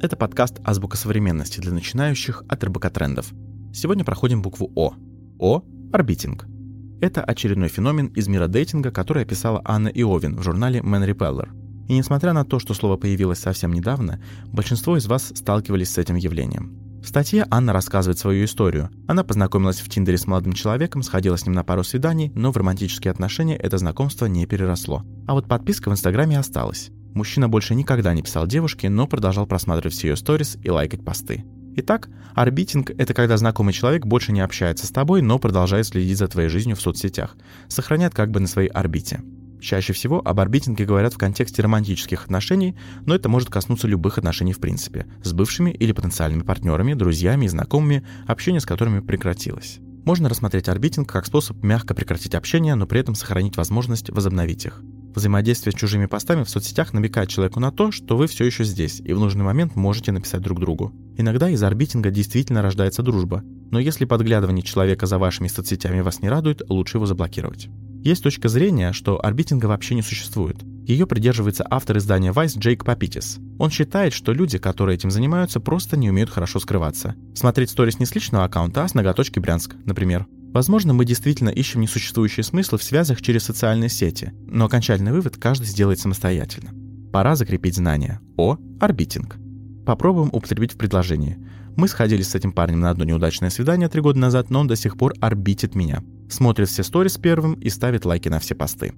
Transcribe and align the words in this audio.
Это 0.00 0.16
подкаст 0.16 0.60
«Азбука 0.64 0.96
современности» 0.96 1.60
для 1.60 1.70
начинающих 1.70 2.42
от 2.48 2.64
РБК 2.64 2.90
Трендов. 2.90 3.32
Сегодня 3.72 4.04
проходим 4.04 4.42
букву 4.42 4.72
О. 4.74 4.94
О– 5.38 5.62
орбитинг. 5.92 6.46
Это 7.00 7.22
очередной 7.22 7.68
феномен 7.68 8.06
из 8.08 8.26
мира 8.26 8.48
дейтинга, 8.48 8.90
который 8.90 9.22
описала 9.22 9.62
Анна 9.64 9.86
Иовин 9.86 10.36
в 10.36 10.42
журнале 10.42 10.80
Man 10.80 11.08
Repeller. 11.08 11.50
И 11.86 11.96
несмотря 11.96 12.32
на 12.32 12.44
то, 12.44 12.58
что 12.58 12.74
слово 12.74 12.96
появилось 12.96 13.38
совсем 13.38 13.72
недавно, 13.72 14.20
большинство 14.46 14.96
из 14.96 15.06
вас 15.06 15.32
сталкивались 15.32 15.90
с 15.90 15.98
этим 15.98 16.16
явлением. 16.16 17.00
В 17.00 17.06
статье 17.06 17.46
Анна 17.48 17.72
рассказывает 17.72 18.18
свою 18.18 18.44
историю. 18.44 18.90
Она 19.06 19.22
познакомилась 19.22 19.78
в 19.78 19.88
Тиндере 19.88 20.18
с 20.18 20.26
молодым 20.26 20.52
человеком, 20.52 21.04
сходила 21.04 21.36
с 21.36 21.46
ним 21.46 21.54
на 21.54 21.62
пару 21.62 21.84
свиданий, 21.84 22.32
но 22.34 22.50
в 22.50 22.56
романтические 22.56 23.12
отношения 23.12 23.56
это 23.56 23.78
знакомство 23.78 24.26
не 24.26 24.46
переросло. 24.46 25.04
А 25.28 25.34
вот 25.34 25.46
подписка 25.46 25.90
в 25.90 25.92
Инстаграме 25.92 26.40
осталась. 26.40 26.90
Мужчина 27.14 27.48
больше 27.48 27.74
никогда 27.74 28.14
не 28.14 28.22
писал 28.22 28.46
девушке, 28.46 28.88
но 28.88 29.06
продолжал 29.06 29.46
просматривать 29.46 29.94
все 29.94 30.08
ее 30.08 30.16
сторис 30.16 30.56
и 30.62 30.70
лайкать 30.70 31.04
посты. 31.04 31.44
Итак, 31.76 32.08
орбитинг— 32.34 32.90
это 32.98 33.14
когда 33.14 33.36
знакомый 33.36 33.72
человек 33.72 34.04
больше 34.04 34.32
не 34.32 34.40
общается 34.40 34.86
с 34.86 34.90
тобой, 34.90 35.22
но 35.22 35.38
продолжает 35.38 35.86
следить 35.86 36.18
за 36.18 36.26
твоей 36.26 36.48
жизнью 36.48 36.74
в 36.74 36.80
соцсетях, 36.80 37.36
сохраняет 37.68 38.14
как 38.14 38.30
бы 38.30 38.40
на 38.40 38.48
своей 38.48 38.68
орбите. 38.68 39.22
Чаще 39.60 39.92
всего 39.92 40.20
об 40.24 40.40
орбитинге 40.40 40.84
говорят 40.84 41.14
в 41.14 41.18
контексте 41.18 41.62
романтических 41.62 42.24
отношений, 42.24 42.76
но 43.06 43.14
это 43.14 43.28
может 43.28 43.50
коснуться 43.50 43.88
любых 43.88 44.18
отношений 44.18 44.52
в 44.52 44.60
принципе, 44.60 45.06
с 45.22 45.32
бывшими 45.32 45.70
или 45.70 45.92
потенциальными 45.92 46.42
партнерами, 46.42 46.94
друзьями 46.94 47.46
и 47.46 47.48
знакомыми, 47.48 48.04
общение 48.26 48.60
с 48.60 48.66
которыми 48.66 49.00
прекратилось. 49.00 49.78
Можно 50.04 50.28
рассмотреть 50.28 50.68
орбитинг 50.68 51.08
как 51.08 51.26
способ 51.26 51.62
мягко 51.62 51.94
прекратить 51.94 52.34
общение, 52.34 52.74
но 52.74 52.86
при 52.86 53.00
этом 53.00 53.14
сохранить 53.14 53.56
возможность 53.56 54.10
возобновить 54.10 54.64
их. 54.64 54.82
Взаимодействие 55.14 55.72
с 55.72 55.78
чужими 55.78 56.06
постами 56.06 56.44
в 56.44 56.50
соцсетях 56.50 56.92
намекает 56.92 57.28
человеку 57.28 57.60
на 57.60 57.72
то, 57.72 57.90
что 57.90 58.16
вы 58.16 58.26
все 58.26 58.44
еще 58.44 58.64
здесь, 58.64 59.00
и 59.00 59.12
в 59.12 59.18
нужный 59.18 59.44
момент 59.44 59.74
можете 59.74 60.12
написать 60.12 60.42
друг 60.42 60.60
другу. 60.60 60.92
Иногда 61.16 61.48
из 61.50 61.62
орбитинга 61.62 62.10
действительно 62.10 62.62
рождается 62.62 63.02
дружба, 63.02 63.42
но 63.70 63.78
если 63.78 64.04
подглядывание 64.04 64.62
человека 64.62 65.06
за 65.06 65.18
вашими 65.18 65.48
соцсетями 65.48 66.00
вас 66.00 66.20
не 66.22 66.28
радует, 66.28 66.62
лучше 66.68 66.98
его 66.98 67.06
заблокировать. 67.06 67.68
Есть 68.02 68.22
точка 68.22 68.48
зрения, 68.48 68.92
что 68.92 69.24
орбитинга 69.24 69.66
вообще 69.66 69.94
не 69.94 70.02
существует. 70.02 70.56
Ее 70.86 71.06
придерживается 71.06 71.66
автор 71.68 71.98
издания 71.98 72.32
Vice 72.32 72.58
Джейк 72.58 72.84
Папитис. 72.84 73.38
Он 73.58 73.70
считает, 73.70 74.12
что 74.12 74.32
люди, 74.32 74.56
которые 74.56 74.94
этим 74.94 75.10
занимаются, 75.10 75.60
просто 75.60 75.96
не 75.96 76.08
умеют 76.08 76.30
хорошо 76.30 76.60
скрываться. 76.60 77.16
Смотреть 77.34 77.70
сторис 77.70 77.98
не 77.98 78.06
с 78.06 78.14
личного 78.14 78.44
аккаунта, 78.44 78.84
а 78.84 78.88
с 78.88 78.94
ноготочки 78.94 79.38
Брянск, 79.38 79.74
например. 79.84 80.26
Возможно, 80.52 80.94
мы 80.94 81.04
действительно 81.04 81.50
ищем 81.50 81.80
несуществующие 81.80 82.42
смыслы 82.42 82.78
в 82.78 82.82
связях 82.82 83.20
через 83.20 83.44
социальные 83.44 83.90
сети, 83.90 84.32
но 84.46 84.64
окончательный 84.64 85.12
вывод 85.12 85.36
каждый 85.36 85.66
сделает 85.66 86.00
самостоятельно. 86.00 86.70
Пора 87.12 87.36
закрепить 87.36 87.76
знания 87.76 88.20
о 88.36 88.56
орбитинг. 88.80 89.36
Попробуем 89.84 90.30
употребить 90.32 90.72
в 90.72 90.78
предложении. 90.78 91.38
Мы 91.76 91.86
сходили 91.88 92.22
с 92.22 92.34
этим 92.34 92.52
парнем 92.52 92.80
на 92.80 92.90
одно 92.90 93.04
неудачное 93.04 93.50
свидание 93.50 93.88
три 93.88 94.00
года 94.00 94.18
назад, 94.18 94.50
но 94.50 94.60
он 94.60 94.66
до 94.66 94.76
сих 94.76 94.96
пор 94.96 95.14
орбитит 95.20 95.74
меня. 95.74 96.02
Смотрит 96.28 96.68
все 96.68 96.82
сторис 96.82 97.16
первым 97.18 97.54
и 97.54 97.70
ставит 97.70 98.04
лайки 98.04 98.28
на 98.28 98.38
все 98.38 98.54
посты. 98.54 98.94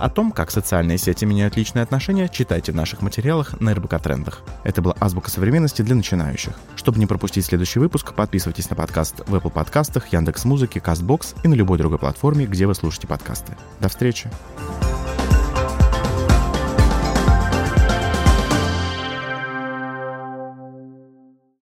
О 0.00 0.08
том, 0.08 0.32
как 0.32 0.50
социальные 0.50 0.96
сети 0.96 1.26
меняют 1.26 1.58
личные 1.58 1.82
отношения, 1.82 2.30
читайте 2.30 2.72
в 2.72 2.74
наших 2.74 3.02
материалах 3.02 3.60
на 3.60 3.74
РБК 3.74 4.00
Трендах. 4.00 4.40
Это 4.64 4.80
была 4.80 4.94
азбука 4.98 5.30
современности 5.30 5.82
для 5.82 5.94
начинающих. 5.94 6.54
Чтобы 6.74 6.98
не 6.98 7.06
пропустить 7.06 7.44
следующий 7.44 7.80
выпуск, 7.80 8.14
подписывайтесь 8.14 8.70
на 8.70 8.76
подкаст 8.76 9.20
в 9.28 9.34
Apple 9.34 9.50
подкастах, 9.50 10.10
Яндекс.Музыке, 10.10 10.80
Castbox 10.80 11.36
и 11.44 11.48
на 11.48 11.54
любой 11.54 11.76
другой 11.76 11.98
платформе, 11.98 12.46
где 12.46 12.66
вы 12.66 12.74
слушаете 12.74 13.08
подкасты. 13.08 13.58
До 13.78 13.90
встречи! 13.90 14.30